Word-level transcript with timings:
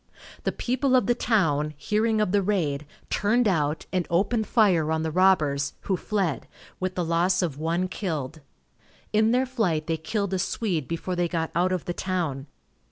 The 0.45 0.51
people 0.51 0.95
of 0.95 1.05
the 1.05 1.13
town, 1.13 1.75
hearing 1.77 2.21
of 2.21 2.31
the 2.31 2.41
raid, 2.41 2.87
turned 3.11 3.47
out, 3.47 3.85
and 3.93 4.07
opened 4.09 4.47
fire 4.47 4.91
on 4.91 5.03
the 5.03 5.11
robbers, 5.11 5.73
who 5.81 5.95
fled, 5.95 6.47
with 6.79 6.95
the 6.95 7.05
loss 7.05 7.43
of 7.43 7.59
one 7.59 7.87
killed. 7.87 8.41
In 9.13 9.29
their 9.29 9.45
flight 9.45 9.85
they 9.85 9.97
killed 9.97 10.33
a 10.33 10.39
Swede 10.39 10.87
before 10.87 11.15
they 11.15 11.27
got 11.27 11.51
out 11.53 11.71
of 11.71 11.85
the 11.85 11.93
town. 11.93 12.47